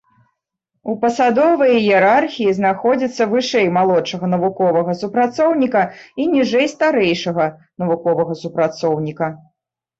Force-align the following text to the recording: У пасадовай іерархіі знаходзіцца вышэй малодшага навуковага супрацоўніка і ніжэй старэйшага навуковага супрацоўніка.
У 0.93 0.93
пасадовай 1.01 1.73
іерархіі 1.89 2.55
знаходзіцца 2.61 3.23
вышэй 3.35 3.67
малодшага 3.77 4.25
навуковага 4.33 4.97
супрацоўніка 5.05 5.81
і 6.25 6.29
ніжэй 6.35 6.67
старэйшага 6.75 7.45
навуковага 7.87 8.33
супрацоўніка. 8.45 9.35